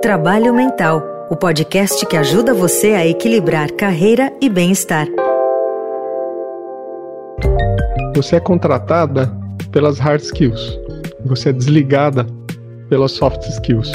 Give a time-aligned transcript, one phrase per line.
[0.00, 5.06] Trabalho Mental, o podcast que ajuda você a equilibrar carreira e bem-estar.
[8.14, 9.32] Você é contratada
[9.72, 10.78] pelas hard skills.
[11.24, 12.26] Você é desligada
[12.88, 13.90] pelas soft skills.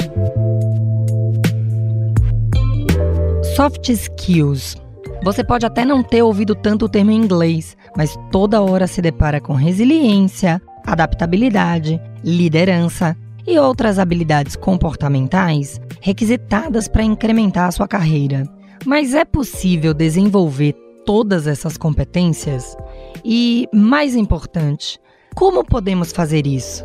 [3.54, 4.76] Soft skills.
[5.22, 9.00] Você pode até não ter ouvido tanto o termo em inglês, mas toda hora se
[9.00, 13.16] depara com resiliência, adaptabilidade, liderança
[13.50, 18.44] e outras habilidades comportamentais requisitadas para incrementar a sua carreira.
[18.86, 20.72] Mas é possível desenvolver
[21.04, 22.76] todas essas competências?
[23.24, 25.00] E, mais importante,
[25.34, 26.84] como podemos fazer isso?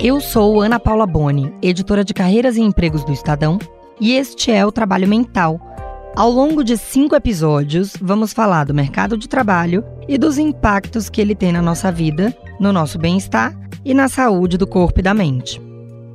[0.00, 3.58] Eu sou Ana Paula Boni, editora de carreiras e empregos do Estadão,
[4.00, 5.60] e este é o Trabalho Mental.
[6.16, 11.20] Ao longo de cinco episódios, vamos falar do mercado de trabalho e dos impactos que
[11.20, 13.54] ele tem na nossa vida, no nosso bem-estar
[13.84, 15.60] e na saúde do corpo e da mente.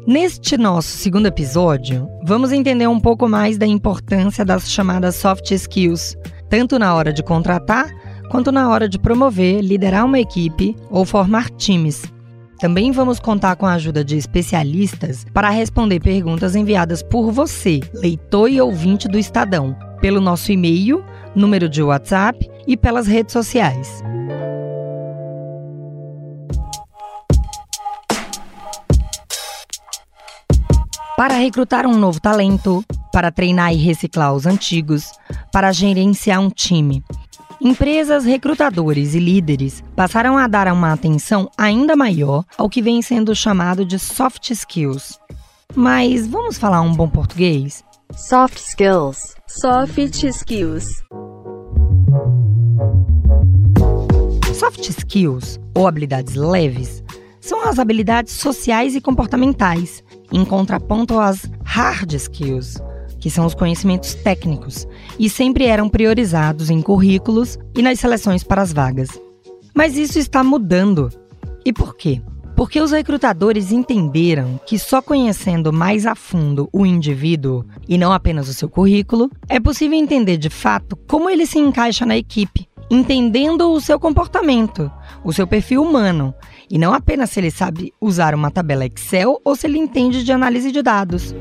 [0.05, 6.17] Neste nosso segundo episódio, vamos entender um pouco mais da importância das chamadas soft skills,
[6.49, 7.89] tanto na hora de contratar
[8.29, 12.03] quanto na hora de promover, liderar uma equipe ou formar times.
[12.59, 18.49] Também vamos contar com a ajuda de especialistas para responder perguntas enviadas por você, leitor
[18.49, 21.03] e ouvinte do Estadão, pelo nosso e-mail,
[21.35, 24.03] número de WhatsApp e pelas redes sociais.
[31.15, 35.11] Para recrutar um novo talento, para treinar e reciclar os antigos,
[35.51, 37.03] para gerenciar um time.
[37.61, 43.35] Empresas, recrutadores e líderes passaram a dar uma atenção ainda maior ao que vem sendo
[43.35, 45.19] chamado de soft skills.
[45.75, 47.83] Mas vamos falar um bom português?
[48.15, 49.35] Soft skills.
[49.47, 50.85] Soft skills.
[54.55, 57.03] Soft skills, ou habilidades leves,
[57.39, 60.03] são as habilidades sociais e comportamentais,
[60.33, 62.81] em contraponto às hard skills,
[63.19, 64.85] que são os conhecimentos técnicos,
[65.17, 69.07] e sempre eram priorizados em currículos e nas seleções para as vagas.
[69.73, 71.09] Mas isso está mudando.
[71.63, 72.21] E por quê?
[72.55, 78.49] Porque os recrutadores entenderam que só conhecendo mais a fundo o indivíduo e não apenas
[78.49, 83.71] o seu currículo, é possível entender de fato como ele se encaixa na equipe, entendendo
[83.71, 84.91] o seu comportamento,
[85.23, 86.33] o seu perfil humano,
[86.73, 90.31] e não apenas se ele sabe usar uma tabela Excel ou se ele entende de
[90.31, 91.35] análise de dados.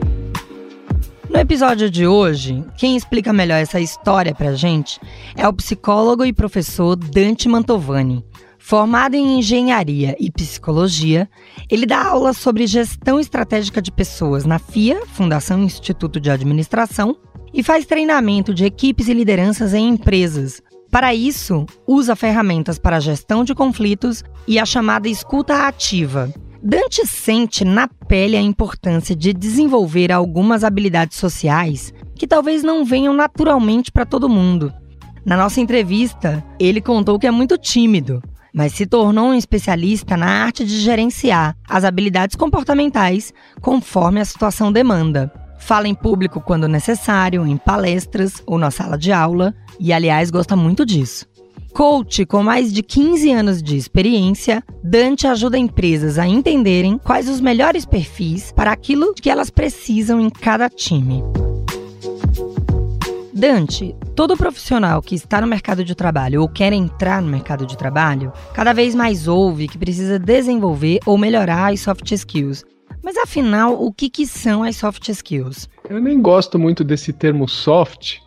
[1.31, 5.00] No episódio de hoje, quem explica melhor essa história pra gente
[5.34, 8.22] é o psicólogo e professor Dante Mantovani.
[8.59, 11.26] Formado em engenharia e psicologia,
[11.71, 17.16] ele dá aulas sobre gestão estratégica de pessoas na FIA, Fundação Instituto de Administração,
[17.54, 20.60] e faz treinamento de equipes e lideranças em empresas.
[20.92, 26.30] Para isso, usa ferramentas para gestão de conflitos e a chamada escuta ativa,
[26.62, 33.14] Dante sente na pele a importância de desenvolver algumas habilidades sociais que talvez não venham
[33.14, 34.70] naturalmente para todo mundo.
[35.25, 38.22] Na nossa entrevista, ele contou que é muito tímido,
[38.53, 43.32] mas se tornou um especialista na arte de gerenciar as habilidades comportamentais
[43.62, 45.32] conforme a situação demanda.
[45.64, 50.56] Fala em público quando necessário, em palestras ou na sala de aula, e aliás gosta
[50.56, 51.24] muito disso.
[51.72, 57.40] Coach com mais de 15 anos de experiência, Dante ajuda empresas a entenderem quais os
[57.40, 61.22] melhores perfis para aquilo que elas precisam em cada time.
[63.32, 67.78] Dante, todo profissional que está no mercado de trabalho ou quer entrar no mercado de
[67.78, 72.64] trabalho, cada vez mais ouve que precisa desenvolver ou melhorar as soft skills.
[73.02, 75.68] Mas afinal, o que, que são as soft skills?
[75.90, 78.18] Eu nem gosto muito desse termo soft,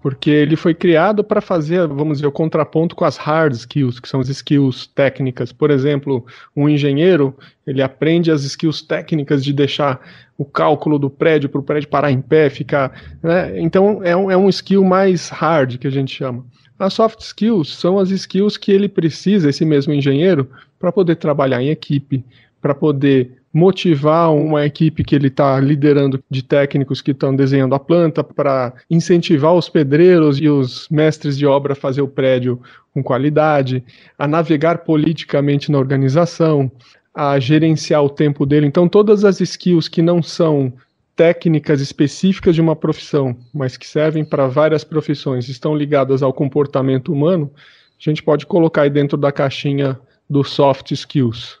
[0.00, 4.08] porque ele foi criado para fazer, vamos dizer, o contraponto com as hard skills, que
[4.08, 5.52] são as skills técnicas.
[5.52, 6.24] Por exemplo,
[6.56, 7.36] um engenheiro,
[7.66, 10.00] ele aprende as skills técnicas de deixar
[10.38, 12.92] o cálculo do prédio para o prédio parar em pé, ficar.
[13.22, 13.60] Né?
[13.60, 16.46] Então, é um, é um skill mais hard, que a gente chama.
[16.78, 20.48] As soft skills são as skills que ele precisa, esse mesmo engenheiro,
[20.78, 22.24] para poder trabalhar em equipe,
[22.58, 27.80] para poder motivar uma equipe que ele está liderando de técnicos que estão desenhando a
[27.80, 32.60] planta para incentivar os pedreiros e os mestres de obra a fazer o prédio
[32.94, 33.84] com qualidade,
[34.18, 36.70] a navegar politicamente na organização,
[37.12, 38.66] a gerenciar o tempo dele.
[38.66, 40.72] Então, todas as skills que não são
[41.16, 47.12] técnicas específicas de uma profissão, mas que servem para várias profissões, estão ligadas ao comportamento
[47.12, 49.98] humano, a gente pode colocar aí dentro da caixinha
[50.28, 51.58] dos soft skills.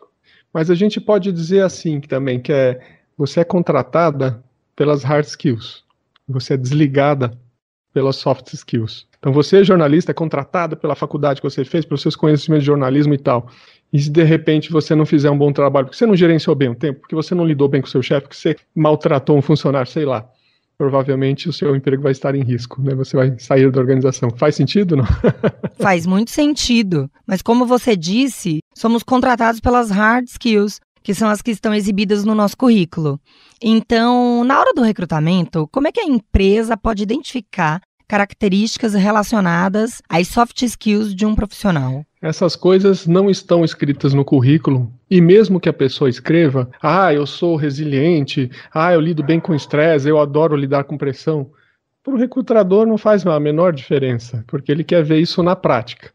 [0.52, 2.80] Mas a gente pode dizer assim também, que é
[3.16, 4.42] você é contratada
[4.74, 5.84] pelas hard skills,
[6.26, 7.38] você é desligada
[7.92, 9.06] pelas soft skills.
[9.18, 13.12] Então você, jornalista, é contratado pela faculdade que você fez, pelos seus conhecimentos de jornalismo
[13.12, 13.48] e tal.
[13.92, 16.70] E se de repente você não fizer um bom trabalho, porque você não gerenciou bem
[16.70, 19.42] o tempo, porque você não lidou bem com o seu chefe, porque você maltratou um
[19.42, 20.26] funcionário, sei lá,
[20.80, 22.94] provavelmente o seu emprego vai estar em risco, né?
[22.94, 24.30] Você vai sair da organização.
[24.30, 25.04] Faz sentido, não?
[25.78, 27.10] Faz muito sentido.
[27.26, 32.24] Mas como você disse, somos contratados pelas hard skills, que são as que estão exibidas
[32.24, 33.20] no nosso currículo.
[33.62, 40.28] Então, na hora do recrutamento, como é que a empresa pode identificar características relacionadas às
[40.28, 42.06] soft skills de um profissional?
[42.22, 44.90] Essas coisas não estão escritas no currículo.
[45.10, 49.52] E mesmo que a pessoa escreva, ah, eu sou resiliente, ah, eu lido bem com
[49.54, 51.50] estresse, eu adoro lidar com pressão,
[52.02, 56.12] para o recrutador não faz a menor diferença, porque ele quer ver isso na prática.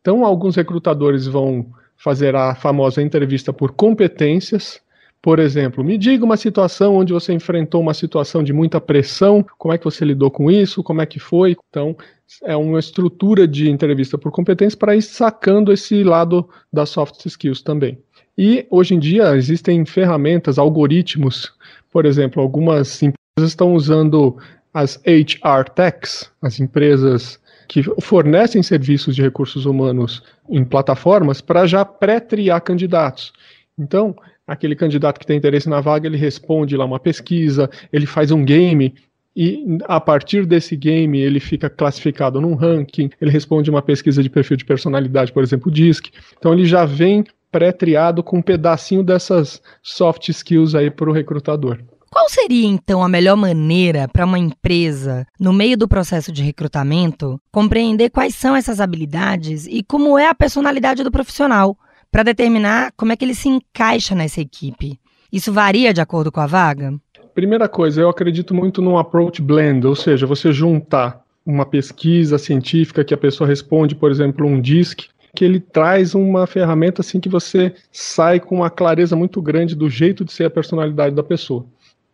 [0.00, 1.66] Então, alguns recrutadores vão
[1.96, 4.80] fazer a famosa entrevista por competências,
[5.20, 9.74] por exemplo, me diga uma situação onde você enfrentou uma situação de muita pressão, como
[9.74, 11.56] é que você lidou com isso, como é que foi.
[11.68, 11.96] Então,
[12.44, 17.60] é uma estrutura de entrevista por competência para ir sacando esse lado das soft skills
[17.60, 17.98] também.
[18.38, 21.52] E hoje em dia existem ferramentas, algoritmos,
[21.90, 24.36] por exemplo, algumas empresas estão usando
[24.74, 31.84] as HR techs, as empresas que fornecem serviços de recursos humanos em plataformas para já
[31.84, 33.32] pré-triar candidatos.
[33.78, 34.14] Então,
[34.46, 38.44] aquele candidato que tem interesse na vaga, ele responde lá uma pesquisa, ele faz um
[38.44, 38.94] game
[39.34, 44.30] e a partir desse game ele fica classificado num ranking, ele responde uma pesquisa de
[44.30, 46.10] perfil de personalidade, por exemplo, DISC.
[46.38, 47.24] Então ele já vem
[47.56, 51.78] pré-triado com um pedacinho dessas soft skills aí para o recrutador.
[52.10, 57.40] Qual seria então a melhor maneira para uma empresa, no meio do processo de recrutamento,
[57.50, 61.76] compreender quais são essas habilidades e como é a personalidade do profissional?
[62.10, 64.98] para determinar como é que ele se encaixa nessa equipe.
[65.30, 66.94] Isso varia de acordo com a vaga?
[67.34, 73.04] Primeira coisa, eu acredito muito num approach blend, ou seja, você juntar uma pesquisa científica
[73.04, 77.28] que a pessoa responde, por exemplo, um DISC, que ele traz uma ferramenta assim que
[77.28, 81.66] você sai com uma clareza muito grande do jeito de ser a personalidade da pessoa.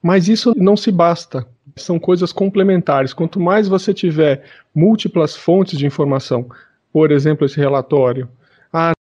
[0.02, 1.46] Mas isso não se basta.
[1.76, 3.14] São coisas complementares.
[3.14, 6.46] Quanto mais você tiver múltiplas fontes de informação,
[6.92, 8.28] por exemplo, esse relatório,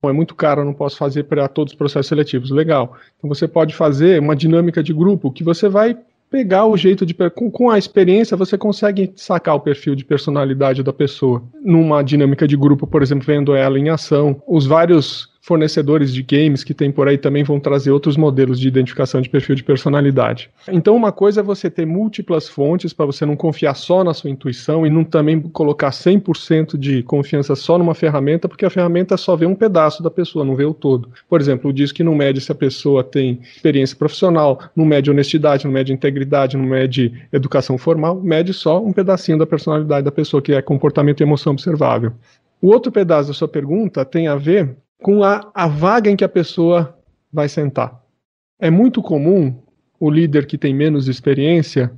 [0.09, 2.51] é muito caro, eu não posso fazer para todos os processos seletivos.
[2.51, 2.97] Legal.
[3.17, 5.97] Então você pode fazer uma dinâmica de grupo que você vai
[6.31, 7.15] pegar o jeito de.
[7.15, 11.43] Com, com a experiência, você consegue sacar o perfil de personalidade da pessoa.
[11.63, 16.63] Numa dinâmica de grupo, por exemplo, vendo ela em ação, os vários fornecedores de games
[16.63, 20.49] que tem por aí também vão trazer outros modelos de identificação de perfil de personalidade.
[20.69, 24.31] Então, uma coisa é você ter múltiplas fontes para você não confiar só na sua
[24.31, 29.35] intuição e não também colocar 100% de confiança só numa ferramenta, porque a ferramenta só
[29.35, 31.09] vê um pedaço da pessoa, não vê o todo.
[31.29, 35.65] Por exemplo, diz que não mede se a pessoa tem experiência profissional, não mede honestidade,
[35.65, 40.41] não mede integridade, não mede educação formal, mede só um pedacinho da personalidade da pessoa,
[40.41, 42.13] que é comportamento e emoção observável.
[42.63, 46.25] O outro pedaço da sua pergunta tem a ver com a, a vaga em que
[46.25, 46.97] a pessoa
[47.33, 48.01] vai sentar.
[48.59, 49.55] É muito comum
[49.99, 51.93] o líder que tem menos experiência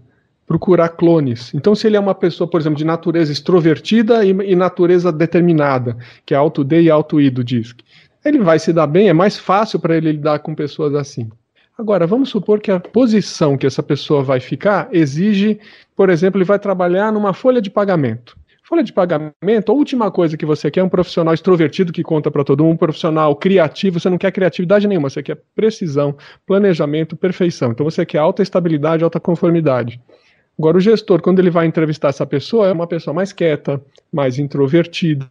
[0.47, 1.55] procurar clones.
[1.55, 5.97] Então, se ele é uma pessoa, por exemplo, de natureza extrovertida e, e natureza determinada,
[6.27, 7.81] que é alto D e alto I do DISC,
[8.25, 11.31] ele vai se dar bem, é mais fácil para ele lidar com pessoas assim.
[11.77, 15.59] Agora, vamos supor que a posição que essa pessoa vai ficar exige,
[15.97, 18.37] por exemplo, ele vai trabalhar numa folha de pagamento.
[18.73, 22.31] Folha de pagamento, a última coisa que você quer é um profissional extrovertido que conta
[22.31, 26.17] para todo mundo, um profissional criativo, você não quer criatividade nenhuma, você quer precisão,
[26.47, 27.73] planejamento, perfeição.
[27.73, 30.01] Então você quer alta estabilidade, alta conformidade.
[30.59, 33.79] Agora, o gestor, quando ele vai entrevistar essa pessoa, é uma pessoa mais quieta,
[34.11, 35.29] mais introvertida,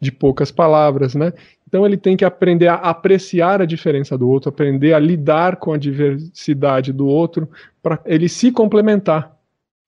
[0.00, 1.34] de poucas palavras, né?
[1.68, 5.74] Então ele tem que aprender a apreciar a diferença do outro, aprender a lidar com
[5.74, 7.46] a diversidade do outro,
[7.82, 9.38] para ele se complementar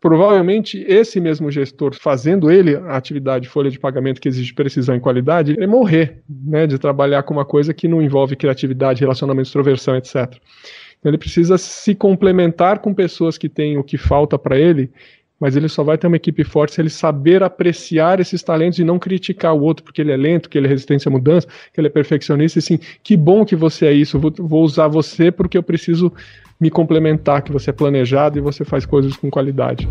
[0.03, 5.01] provavelmente esse mesmo gestor, fazendo ele a atividade folha de pagamento que exige precisão e
[5.01, 9.97] qualidade, ele morrer né, de trabalhar com uma coisa que não envolve criatividade, relacionamento, extroversão,
[9.97, 10.17] etc.
[10.99, 14.91] Então ele precisa se complementar com pessoas que têm o que falta para ele,
[15.39, 18.85] mas ele só vai ter uma equipe forte se ele saber apreciar esses talentos e
[18.85, 21.81] não criticar o outro porque ele é lento, que ele é resistente à mudança, que
[21.81, 25.31] ele é perfeccionista, e sim, que bom que você é isso, vou, vou usar você
[25.31, 26.13] porque eu preciso
[26.63, 29.89] me complementar, que você é planejado e você faz coisas com qualidade.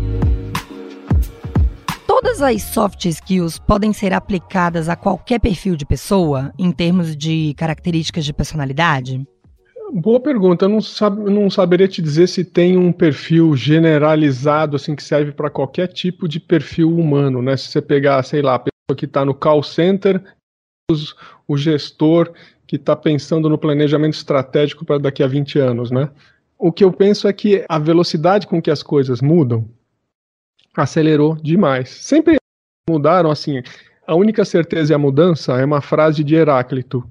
[2.06, 7.52] Todas as soft skills podem ser aplicadas a qualquer perfil de pessoa, em termos de
[7.58, 9.22] características de personalidade?
[9.92, 10.64] Boa pergunta.
[10.64, 15.32] Eu não, sab não saberia te dizer se tem um perfil generalizado assim que serve
[15.32, 17.54] para qualquer tipo de perfil humano, né?
[17.54, 20.22] Se você pegar, sei lá, a pessoa que está no call center,
[21.46, 22.32] o gestor
[22.66, 26.08] que está pensando no planejamento estratégico para daqui a 20 anos, né?
[26.62, 29.68] O que eu penso é que a velocidade com que as coisas mudam
[30.76, 31.90] acelerou demais.
[31.90, 32.36] Sempre
[32.88, 33.60] mudaram assim.
[34.06, 37.02] A única certeza é a mudança é uma frase de Heráclito,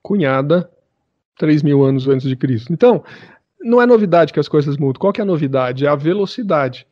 [0.00, 0.70] cunhada
[1.36, 2.72] 3 mil anos antes de Cristo.
[2.72, 3.02] Então,
[3.60, 5.00] não é novidade que as coisas mudam.
[5.00, 5.84] Qual que é a novidade?
[5.84, 6.86] É a velocidade.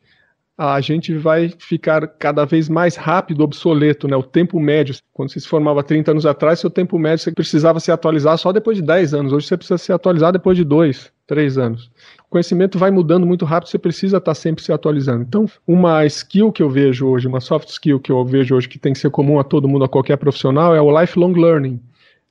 [0.61, 4.17] A gente vai ficar cada vez mais rápido, obsoleto, né?
[4.17, 7.79] O tempo médio, quando você se formava 30 anos atrás, seu tempo médio você precisava
[7.79, 9.31] se atualizar só depois de 10 anos.
[9.31, 11.89] Hoje você precisa se atualizar depois de 2, 3 anos.
[12.27, 15.23] O conhecimento vai mudando muito rápido, você precisa estar sempre se atualizando.
[15.23, 18.77] Então, uma skill que eu vejo hoje, uma soft skill que eu vejo hoje que
[18.77, 21.79] tem que ser comum a todo mundo, a qualquer profissional, é o lifelong learning.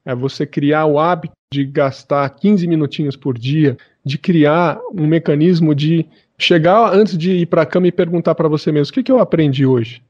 [0.04, 5.74] É você criar o hábito de gastar 15 minutinhos por dia, de criar um mecanismo
[5.74, 6.06] de
[6.38, 9.12] chegar antes de ir para a cama e perguntar para você mesmo: o que, que
[9.12, 10.02] eu aprendi hoje?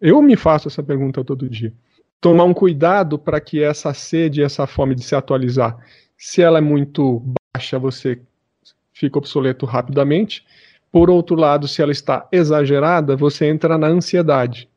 [0.00, 1.72] Eu me faço essa pergunta todo dia.
[2.20, 5.78] Tomar um cuidado para que essa sede, essa fome de se atualizar,
[6.18, 7.22] se ela é muito
[7.54, 8.20] baixa, você
[8.92, 10.44] fica obsoleto rapidamente.
[10.90, 14.68] Por outro lado, se ela está exagerada, você entra na ansiedade.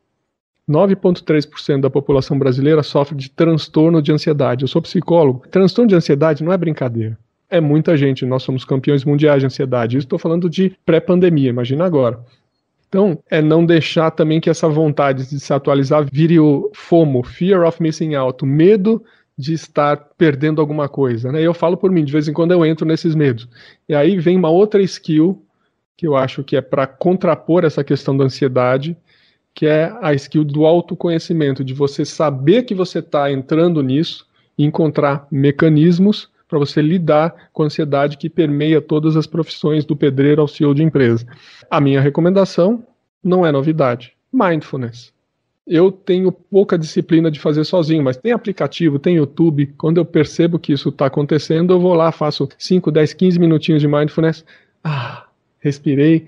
[0.70, 4.64] 9,3% da população brasileira sofre de transtorno de ansiedade.
[4.64, 5.48] Eu sou psicólogo.
[5.48, 7.18] Transtorno de ansiedade não é brincadeira.
[7.50, 8.26] É muita gente.
[8.26, 9.98] Nós somos campeões mundiais de ansiedade.
[9.98, 12.20] Estou falando de pré-pandemia, imagina agora.
[12.88, 17.68] Então, é não deixar também que essa vontade de se atualizar vire o FOMO, Fear
[17.68, 19.04] of Missing Out, medo
[19.38, 21.32] de estar perdendo alguma coisa.
[21.32, 21.42] Né?
[21.42, 23.48] Eu falo por mim, de vez em quando eu entro nesses medos.
[23.88, 25.42] E aí vem uma outra skill
[25.96, 28.98] que eu acho que é para contrapor essa questão da ansiedade,
[29.54, 34.26] que é a skill do autoconhecimento, de você saber que você está entrando nisso
[34.58, 39.96] e encontrar mecanismos para você lidar com a ansiedade que permeia todas as profissões do
[39.96, 41.26] pedreiro ao CEO de empresa.
[41.70, 42.84] A minha recomendação
[43.24, 44.14] não é novidade.
[44.34, 45.14] Mindfulness.
[45.66, 49.68] Eu tenho pouca disciplina de fazer sozinho, mas tem aplicativo, tem YouTube.
[49.78, 53.82] Quando eu percebo que isso está acontecendo, eu vou lá, faço 5, 10, 15 minutinhos
[53.82, 54.44] de mindfulness.
[54.84, 55.28] Ah,
[55.60, 56.26] respirei,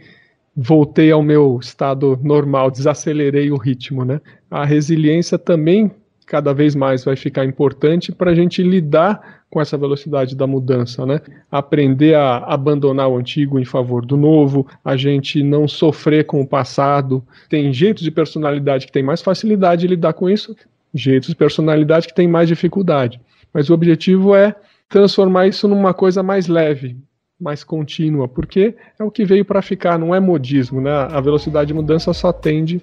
[0.55, 4.21] voltei ao meu estado normal, desacelerei o ritmo, né?
[4.51, 5.91] A resiliência também
[6.25, 11.05] cada vez mais vai ficar importante para a gente lidar com essa velocidade da mudança,
[11.05, 11.19] né?
[11.51, 16.47] Aprender a abandonar o antigo em favor do novo, a gente não sofrer com o
[16.47, 17.21] passado.
[17.49, 20.55] Tem jeitos de personalidade que tem mais facilidade de lidar com isso,
[20.93, 23.19] jeitos de personalidade que tem mais dificuldade.
[23.53, 24.55] Mas o objetivo é
[24.87, 26.95] transformar isso numa coisa mais leve,
[27.39, 30.91] mais contínua, porque é o que veio para ficar, não é modismo, né?
[30.91, 32.81] A velocidade de mudança só tende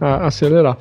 [0.00, 0.78] a acelerar.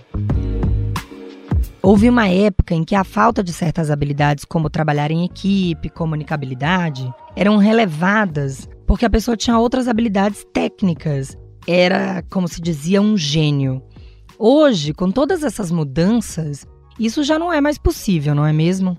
[1.87, 7.09] Houve uma época em que a falta de certas habilidades, como trabalhar em equipe, comunicabilidade,
[7.33, 11.37] eram relevadas porque a pessoa tinha outras habilidades técnicas.
[11.65, 13.81] Era, como se dizia, um gênio.
[14.37, 16.67] Hoje, com todas essas mudanças,
[16.99, 18.97] isso já não é mais possível, não é mesmo?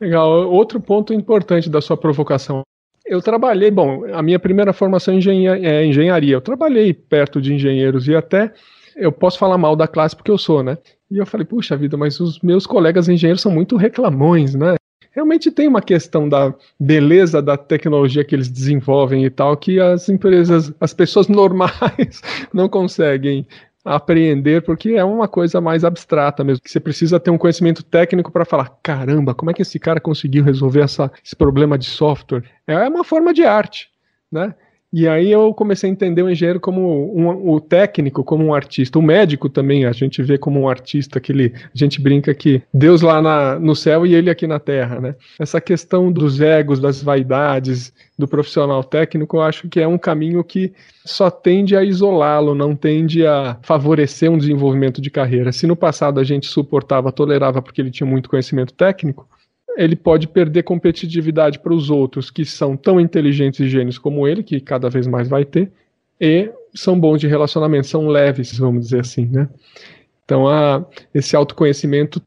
[0.00, 0.50] Legal.
[0.50, 2.62] Outro ponto importante da sua provocação
[3.04, 6.34] eu trabalhei, bom, a minha primeira formação é engenharia.
[6.34, 8.54] Eu trabalhei perto de engenheiros e até
[8.96, 10.78] eu posso falar mal da classe porque eu sou, né?
[11.10, 14.76] E eu falei, puxa vida, mas os meus colegas engenheiros são muito reclamões, né?
[15.12, 20.08] Realmente tem uma questão da beleza da tecnologia que eles desenvolvem e tal, que as
[20.08, 22.22] empresas, as pessoas normais
[22.54, 23.44] não conseguem
[23.84, 28.30] apreender, porque é uma coisa mais abstrata mesmo, que você precisa ter um conhecimento técnico
[28.30, 32.44] para falar, caramba, como é que esse cara conseguiu resolver essa, esse problema de software?
[32.66, 33.88] É uma forma de arte,
[34.30, 34.54] né?
[34.92, 38.98] E aí eu comecei a entender o engenheiro como um, o técnico, como um artista.
[38.98, 42.60] O médico também a gente vê como um artista, que ele, a gente brinca que
[42.74, 45.14] Deus lá na, no céu e ele aqui na terra, né?
[45.38, 50.42] Essa questão dos egos, das vaidades do profissional técnico, eu acho que é um caminho
[50.42, 50.72] que
[51.04, 55.52] só tende a isolá-lo, não tende a favorecer um desenvolvimento de carreira.
[55.52, 59.28] Se no passado a gente suportava, tolerava porque ele tinha muito conhecimento técnico,
[59.76, 64.42] ele pode perder competitividade para os outros que são tão inteligentes e gênios como ele,
[64.42, 65.70] que cada vez mais vai ter,
[66.20, 69.48] e são bons de relacionamento, são leves, vamos dizer assim, né?
[70.24, 70.84] Então, a,
[71.14, 72.22] esse autoconhecimento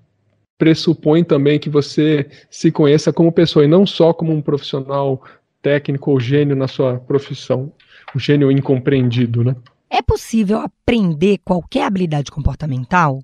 [0.57, 5.21] pressupõe também que você se conheça como pessoa e não só como um profissional
[5.61, 7.71] técnico ou gênio na sua profissão,
[8.13, 9.55] o gênio incompreendido, né?
[9.89, 13.19] É possível aprender qualquer habilidade comportamental?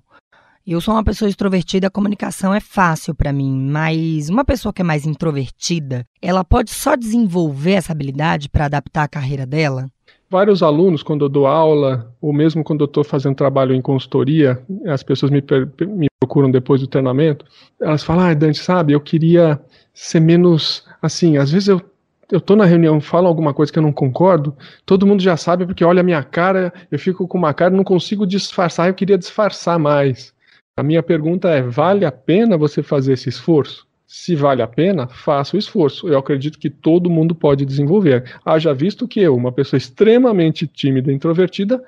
[0.70, 4.82] Eu sou uma pessoa extrovertida, a comunicação é fácil para mim, mas uma pessoa que
[4.82, 9.88] é mais introvertida, ela pode só desenvolver essa habilidade para adaptar a carreira dela?
[10.30, 14.62] Vários alunos, quando eu dou aula, ou mesmo quando eu estou fazendo trabalho em consultoria,
[14.86, 15.42] as pessoas me,
[15.88, 17.44] me procuram depois do treinamento,
[17.82, 19.60] elas falam, ah, Dante, sabe, eu queria
[19.92, 21.82] ser menos, assim, às vezes eu
[22.30, 25.66] eu tô na reunião, falo alguma coisa que eu não concordo, todo mundo já sabe
[25.66, 29.18] porque olha a minha cara, eu fico com uma cara, não consigo disfarçar, eu queria
[29.18, 30.32] disfarçar mais.
[30.76, 33.86] A minha pergunta é: vale a pena você fazer esse esforço?
[34.06, 36.08] Se vale a pena, faça o esforço.
[36.08, 38.38] Eu acredito que todo mundo pode desenvolver.
[38.44, 41.82] Haja visto que eu, uma pessoa extremamente tímida e introvertida,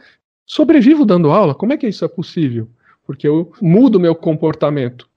[0.46, 1.54] sobrevivo dando aula.
[1.54, 2.68] Como é que isso é possível?
[3.04, 5.08] porque eu mudo meu comportamento.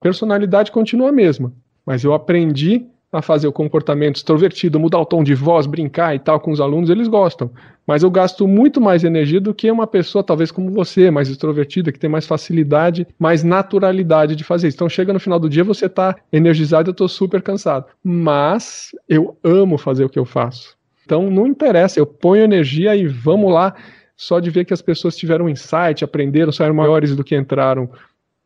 [0.00, 1.52] Personalidade continua a mesma,
[1.84, 6.18] mas eu aprendi a fazer o comportamento extrovertido, mudar o tom de voz, brincar e
[6.18, 7.50] tal com os alunos, eles gostam.
[7.86, 11.90] Mas eu gasto muito mais energia do que uma pessoa, talvez como você, mais extrovertida,
[11.90, 14.76] que tem mais facilidade, mais naturalidade de fazer isso.
[14.76, 17.86] Então chega no final do dia, você está energizado, eu estou super cansado.
[18.04, 20.76] Mas eu amo fazer o que eu faço.
[21.06, 23.74] Então não interessa, eu ponho energia e vamos lá.
[24.14, 27.88] Só de ver que as pessoas tiveram insight, aprenderam, saíram maiores do que entraram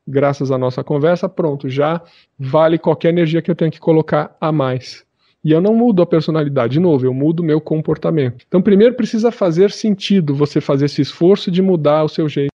[0.06, 2.00] graças à nossa conversa, pronto, já
[2.38, 5.04] vale qualquer energia que eu tenha que colocar a mais.
[5.44, 8.44] E eu não mudo a personalidade, de novo, eu mudo meu comportamento.
[8.46, 12.52] Então, primeiro precisa fazer sentido você fazer esse esforço de mudar o seu jeito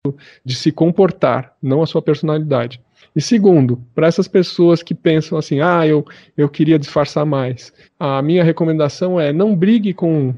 [0.44, 2.80] de se comportar, não a sua personalidade.
[3.16, 6.04] E segundo, para essas pessoas que pensam assim, ah, eu,
[6.36, 10.34] eu queria disfarçar mais, a minha recomendação é não brigue com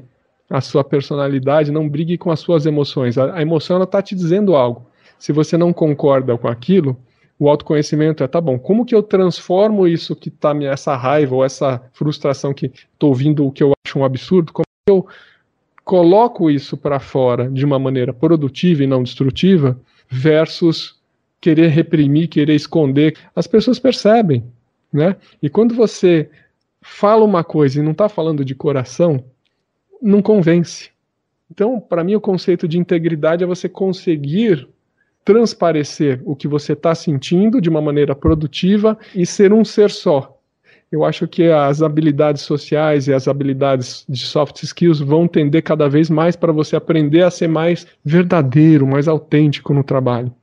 [0.49, 3.17] a sua personalidade, não brigue com as suas emoções.
[3.17, 4.85] A, a emoção está te dizendo algo.
[5.19, 6.97] Se você não concorda com aquilo,
[7.39, 11.35] o autoconhecimento é, tá bom, como que eu transformo isso que tá me essa raiva
[11.35, 15.07] ou essa frustração que estou ouvindo o que eu acho um absurdo, como que eu
[15.83, 20.99] coloco isso para fora de uma maneira produtiva e não destrutiva versus
[21.39, 23.15] querer reprimir, querer esconder.
[23.35, 24.43] As pessoas percebem,
[24.91, 25.15] né?
[25.41, 26.29] E quando você
[26.81, 29.23] fala uma coisa e não está falando de coração,
[30.01, 30.89] não convence.
[31.51, 34.67] Então, para mim, o conceito de integridade é você conseguir
[35.27, 40.39] transparecer o que você está sentindo de uma maneira produtiva e ser um ser só.
[40.89, 45.89] Eu acho que as habilidades sociais e as habilidades de soft skills vão tender cada
[45.89, 50.33] vez mais para você aprender a ser mais verdadeiro, mais autêntico no trabalho.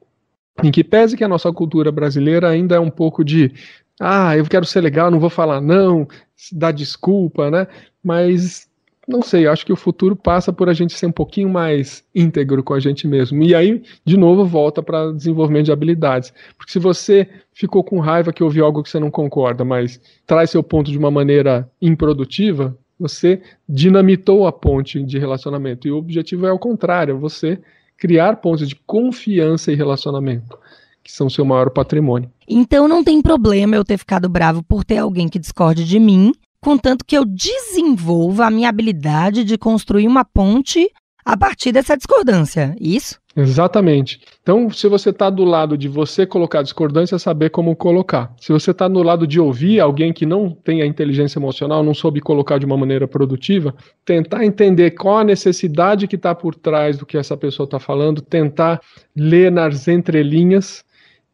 [0.63, 3.53] Em que pese que a nossa cultura brasileira ainda é um pouco de
[3.99, 6.07] ah, eu quero ser legal, não vou falar não,
[6.53, 7.67] dar desculpa, né?
[8.03, 8.69] Mas
[9.07, 12.63] não sei, acho que o futuro passa por a gente ser um pouquinho mais íntegro
[12.63, 13.43] com a gente mesmo.
[13.43, 16.33] E aí, de novo, volta para desenvolvimento de habilidades.
[16.57, 20.51] Porque se você ficou com raiva que ouviu algo que você não concorda, mas traz
[20.51, 25.87] seu ponto de uma maneira improdutiva, você dinamitou a ponte de relacionamento.
[25.87, 27.59] E o objetivo é o contrário, você
[27.99, 30.59] criar pontos de confiança e relacionamento
[31.03, 32.31] que são seu maior patrimônio.
[32.49, 36.33] Então não tem problema eu ter ficado bravo por ter alguém que discorde de mim
[36.65, 40.91] contanto que eu desenvolva a minha habilidade de construir uma ponte
[41.23, 42.75] a partir dessa discordância.
[42.81, 43.21] Isso?
[43.37, 44.21] Exatamente.
[44.43, 48.33] Então, se você está do lado de você colocar discordância, saber como colocar.
[48.41, 51.93] Se você está no lado de ouvir alguém que não tem a inteligência emocional, não
[51.93, 53.75] soube colocar de uma maneira produtiva,
[54.05, 58.23] tentar entender qual a necessidade que está por trás do que essa pessoa está falando,
[58.23, 58.81] tentar
[59.15, 60.83] ler nas entrelinhas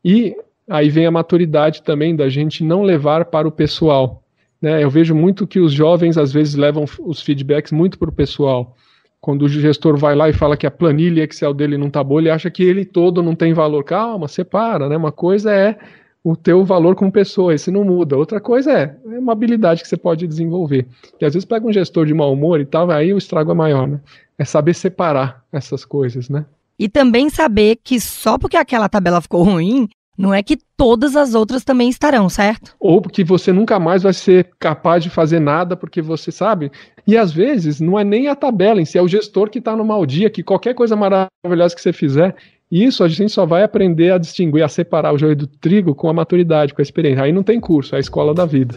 [0.05, 0.35] e
[0.69, 4.25] aí vem a maturidade também da gente não levar para o pessoal.
[4.61, 4.83] Né?
[4.83, 8.77] Eu vejo muito que os jovens às vezes levam os feedbacks muito para o pessoal.
[9.21, 12.21] Quando o gestor vai lá e fala que a planilha Excel dele não está boa,
[12.21, 13.85] ele acha que ele todo não tem valor.
[13.85, 14.97] Calma, separa, né?
[14.97, 15.79] Uma coisa é
[16.23, 18.17] o teu valor como pessoa, esse não muda.
[18.17, 20.87] Outra coisa é, é uma habilidade que você pode desenvolver.
[21.21, 23.55] E às vezes pega um gestor de mau humor e tal, aí o estrago é
[23.55, 24.01] maior, né?
[24.39, 26.45] É saber separar essas coisas, né?
[26.79, 29.87] E também saber que só porque aquela tabela ficou ruim,
[30.21, 32.77] não é que todas as outras também estarão, certo?
[32.79, 36.71] Ou porque você nunca mais vai ser capaz de fazer nada porque você sabe.
[37.07, 39.75] E às vezes não é nem a tabela em si, é o gestor que está
[39.75, 42.37] no mau dia, que qualquer coisa maravilhosa que você fizer,
[42.71, 46.09] isso a gente só vai aprender a distinguir, a separar o joio do trigo com
[46.09, 47.25] a maturidade, com a experiência.
[47.25, 48.77] Aí não tem curso, é a escola da vida.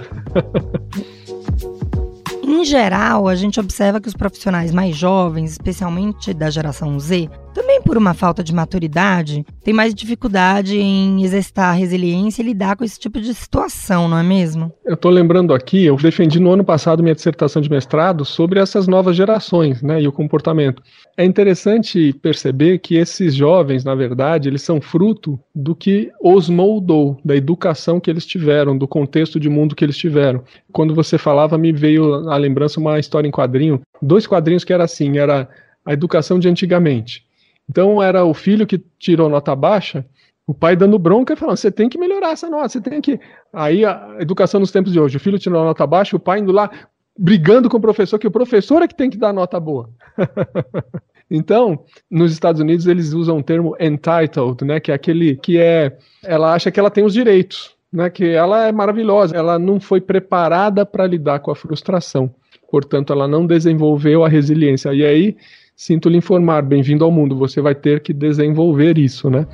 [2.42, 7.82] em geral, a gente observa que os profissionais mais jovens, especialmente da geração Z, também
[7.82, 13.00] por uma falta de maturidade, têm mais dificuldade em exercitar resiliência e lidar com esse
[13.00, 14.72] tipo de situação, não é mesmo?
[14.84, 18.88] Eu estou lembrando aqui, eu defendi no ano passado minha dissertação de mestrado sobre essas
[18.88, 20.82] novas gerações né, e o comportamento.
[21.16, 27.18] É interessante perceber que esses jovens, na verdade, eles são fruto do que os moldou,
[27.24, 30.44] da educação que eles tiveram, do contexto de mundo que eles tiveram.
[30.72, 34.84] Quando você falava, me veio à lembrança uma história em quadrinho, dois quadrinhos que era
[34.84, 35.48] assim, era
[35.86, 37.24] a educação de antigamente
[37.70, 40.06] então era o filho que tirou nota baixa,
[40.46, 43.20] o pai dando bronca e falando: você tem que melhorar essa nota, você tem que.
[43.52, 46.52] Aí a educação nos tempos de hoje, o filho tirou nota baixa, o pai indo
[46.52, 46.70] lá
[47.18, 49.90] brigando com o professor, que o professor é que tem que dar nota boa.
[51.30, 55.96] então, nos Estados Unidos eles usam o termo entitled, né, que é aquele que é,
[56.24, 60.02] ela acha que ela tem os direitos, né, que ela é maravilhosa, ela não foi
[60.02, 62.34] preparada para lidar com a frustração.
[62.70, 64.92] Portanto, ela não desenvolveu a resiliência.
[64.96, 65.38] E aí
[65.76, 67.38] Sinto lhe informar, bem-vindo ao mundo.
[67.38, 69.48] Você vai ter que desenvolver isso, né?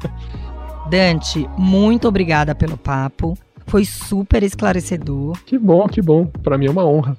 [0.90, 3.36] Dante, muito obrigada pelo papo.
[3.66, 5.38] Foi super esclarecedor.
[5.44, 6.26] Que bom, que bom.
[6.26, 7.16] Para mim é uma honra.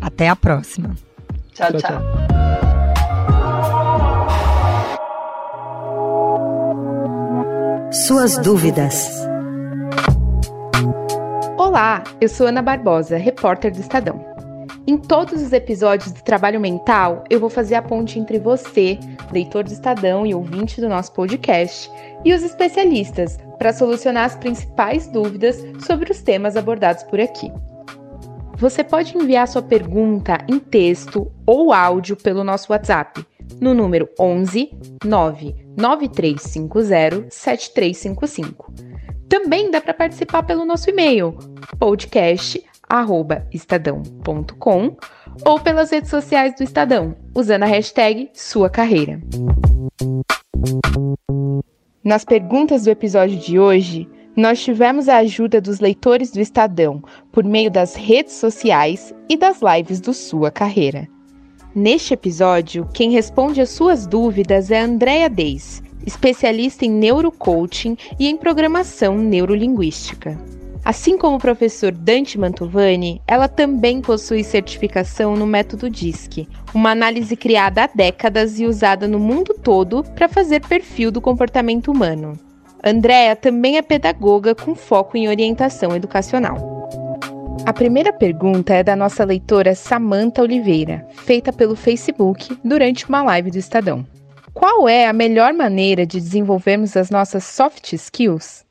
[0.00, 0.94] Até a próxima.
[1.54, 1.70] tchau.
[1.72, 1.80] tchau.
[1.80, 2.36] tchau.
[8.06, 9.08] suas dúvidas.
[11.56, 14.35] Olá, eu sou Ana Barbosa, repórter do Estadão.
[14.96, 18.98] Em todos os episódios do Trabalho Mental, eu vou fazer a ponte entre você,
[19.30, 21.90] leitor do Estadão e ouvinte do nosso podcast,
[22.24, 27.52] e os especialistas, para solucionar as principais dúvidas sobre os temas abordados por aqui.
[28.56, 33.22] Você pode enviar sua pergunta em texto ou áudio pelo nosso WhatsApp
[33.60, 34.70] no número 11
[35.04, 38.72] 99350 7355.
[39.28, 41.36] Também dá para participar pelo nosso e-mail
[42.88, 44.96] podcast@estadão.com
[45.44, 49.20] ou pelas redes sociais do Estadão, usando a hashtag sua carreira.
[52.02, 57.42] Nas perguntas do episódio de hoje, nós tivemos a ajuda dos leitores do Estadão por
[57.42, 61.08] meio das redes sociais e das lives do Sua Carreira.
[61.74, 68.36] Neste episódio, quem responde as suas dúvidas é Andrea Deis, especialista em neurocoaching e em
[68.36, 70.38] programação neurolinguística.
[70.86, 77.34] Assim como o professor Dante Mantovani, ela também possui certificação no método DISC, uma análise
[77.34, 82.38] criada há décadas e usada no mundo todo para fazer perfil do comportamento humano.
[82.84, 86.56] Andréa também é pedagoga com foco em orientação educacional.
[87.66, 93.50] A primeira pergunta é da nossa leitora Samanta Oliveira, feita pelo Facebook durante uma live
[93.50, 94.06] do Estadão.
[94.54, 98.65] Qual é a melhor maneira de desenvolvermos as nossas soft skills?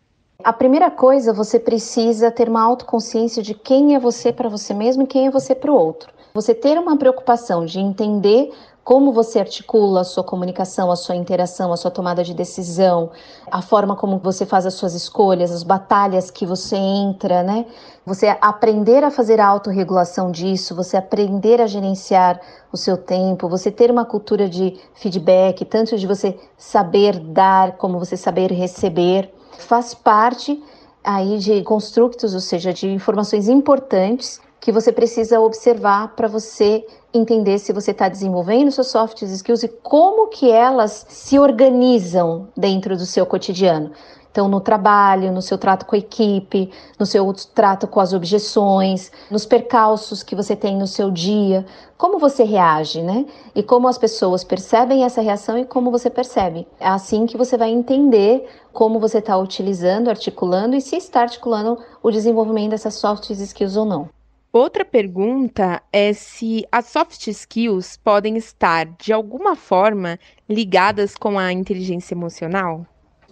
[0.46, 5.02] A primeira coisa, você precisa ter uma autoconsciência de quem é você para você mesmo
[5.02, 6.14] e quem é você para o outro.
[6.36, 8.52] Você ter uma preocupação de entender
[8.84, 13.10] como você articula a sua comunicação, a sua interação, a sua tomada de decisão,
[13.50, 17.66] a forma como você faz as suas escolhas, as batalhas que você entra, né?
[18.06, 22.40] Você aprender a fazer a autorregulação disso, você aprender a gerenciar
[22.72, 27.98] o seu tempo, você ter uma cultura de feedback, tanto de você saber dar como
[27.98, 30.62] você saber receber, faz parte
[31.04, 37.60] aí de construtos, ou seja, de informações importantes que você precisa observar para você entender
[37.60, 43.06] se você está desenvolvendo suas soft skills e como que elas se organizam dentro do
[43.06, 43.92] seu cotidiano.
[44.36, 46.70] Então, no trabalho, no seu trato com a equipe,
[47.00, 51.66] no seu trato com as objeções, nos percalços que você tem no seu dia,
[51.98, 53.26] como você reage, né?
[53.56, 56.68] E como as pessoas percebem essa reação e como você percebe.
[56.82, 61.78] É assim que você vai entender como você está utilizando, articulando e se está articulando
[62.04, 64.10] o desenvolvimento dessas soft skills ou não.
[64.52, 70.20] Outra pergunta é se as soft skills podem estar, de alguma forma,
[70.50, 72.86] ligadas com a inteligência emocional?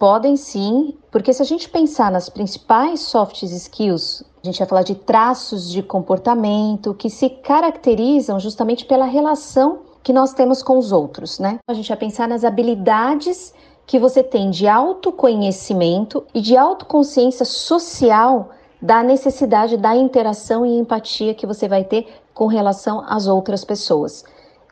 [0.03, 4.83] Podem sim, porque se a gente pensar nas principais soft skills, a gente vai falar
[4.83, 10.91] de traços de comportamento que se caracterizam justamente pela relação que nós temos com os
[10.91, 11.57] outros, né?
[11.69, 13.53] A gente vai pensar nas habilidades
[13.87, 18.49] que você tem de autoconhecimento e de autoconsciência social
[18.81, 24.25] da necessidade da interação e empatia que você vai ter com relação às outras pessoas.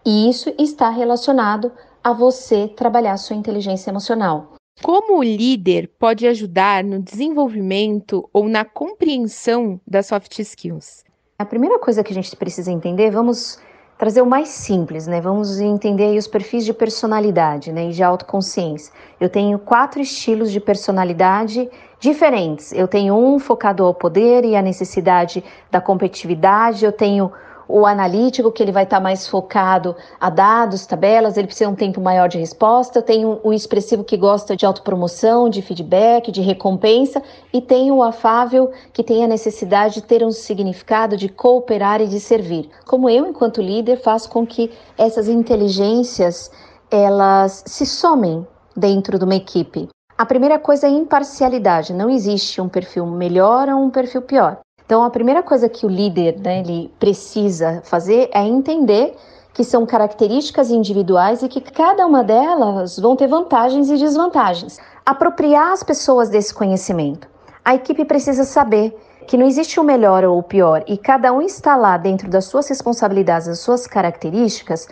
[0.05, 1.71] E isso está relacionado
[2.03, 4.59] a você trabalhar sua inteligência emocional.
[4.79, 11.03] Como o líder pode ajudar no desenvolvimento ou na compreensão das soft skills?
[11.37, 13.59] A primeira coisa que a gente precisa entender, vamos
[13.97, 15.21] trazer o mais simples, né?
[15.21, 18.91] Vamos entender os perfis de personalidade, né, e de autoconsciência.
[19.19, 22.71] Eu tenho quatro estilos de personalidade diferentes.
[22.71, 27.31] Eu tenho um focado ao poder e à necessidade da competitividade, eu tenho
[27.67, 31.73] o analítico, que ele vai estar tá mais focado a dados, tabelas, ele precisa de
[31.73, 33.01] um tempo maior de resposta.
[33.01, 37.21] Tenho o expressivo que gosta de autopromoção, de feedback, de recompensa,
[37.53, 42.07] e tenho o afável que tem a necessidade de ter um significado, de cooperar e
[42.07, 42.69] de servir.
[42.85, 46.51] Como eu, enquanto líder, faço com que essas inteligências
[46.89, 48.45] elas se somem
[48.75, 49.87] dentro de uma equipe.
[50.17, 51.93] A primeira coisa é imparcialidade.
[51.93, 54.59] Não existe um perfil melhor ou um perfil pior.
[54.91, 59.15] Então, a primeira coisa que o líder né, ele precisa fazer é entender
[59.53, 64.81] que são características individuais e que cada uma delas vão ter vantagens e desvantagens.
[65.05, 67.25] Apropriar as pessoas desse conhecimento.
[67.63, 68.93] A equipe precisa saber
[69.27, 72.43] que não existe o melhor ou o pior e cada um está lá dentro das
[72.43, 74.89] suas responsabilidades, das suas características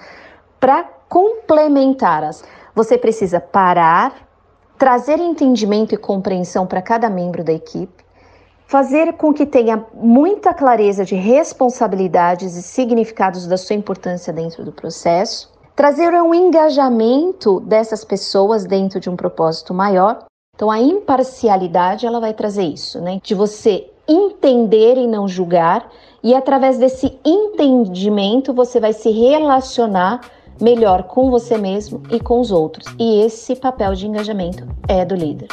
[0.62, 2.42] para complementá-las.
[2.74, 4.16] Você precisa parar,
[4.78, 8.08] trazer entendimento e compreensão para cada membro da equipe,
[8.70, 14.72] fazer com que tenha muita clareza de responsabilidades e significados da sua importância dentro do
[14.72, 20.24] processo, trazer um engajamento dessas pessoas dentro de um propósito maior.
[20.56, 23.20] Então a imparcialidade ela vai trazer isso, né?
[23.24, 25.90] De você entender e não julgar,
[26.22, 30.22] e através desse entendimento você vai se relacionar
[30.62, 32.86] melhor com você mesmo e com os outros.
[33.00, 35.48] E esse papel de engajamento é do líder.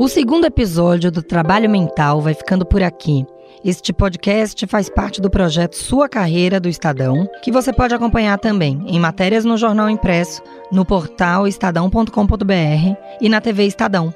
[0.00, 3.26] O segundo episódio do Trabalho Mental vai ficando por aqui.
[3.62, 8.82] Este podcast faz parte do projeto Sua Carreira do Estadão, que você pode acompanhar também
[8.86, 10.40] em matérias no jornal impresso,
[10.72, 14.10] no portal estadão.com.br e na TV Estadão.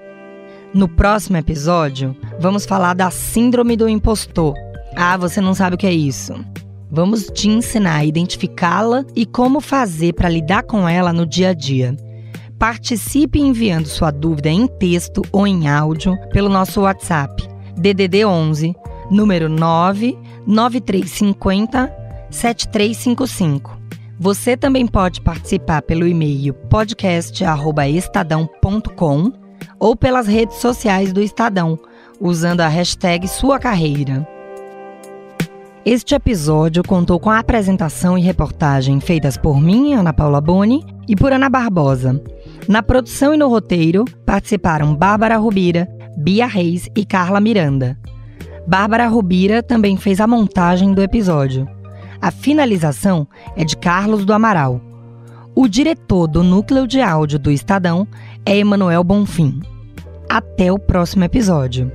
[0.72, 4.54] No próximo episódio, vamos falar da Síndrome do Impostor.
[4.96, 6.32] Ah, você não sabe o que é isso?
[6.90, 11.52] Vamos te ensinar a identificá-la e como fazer para lidar com ela no dia a
[11.52, 11.94] dia.
[12.58, 18.74] Participe enviando sua dúvida em texto ou em áudio pelo nosso WhatsApp DDD 11
[19.10, 21.92] número 99350
[22.30, 23.76] 7355.
[24.18, 29.32] Você também pode participar pelo e-mail podcast@estadão.com
[29.78, 31.78] ou pelas redes sociais do Estadão,
[32.20, 34.26] usando a hashtag Sua Carreira.
[35.84, 41.14] Este episódio contou com a apresentação e reportagem feitas por mim, Ana Paula Boni, e
[41.14, 42.22] por Ana Barbosa.
[42.68, 47.98] Na produção e no roteiro participaram Bárbara Rubira, Bia Reis e Carla Miranda.
[48.66, 51.68] Bárbara Rubira também fez a montagem do episódio.
[52.20, 54.80] A finalização é de Carlos do Amaral.
[55.54, 58.08] O diretor do núcleo de áudio do Estadão
[58.46, 59.60] é Emanuel Bonfim.
[60.28, 61.92] Até o próximo episódio.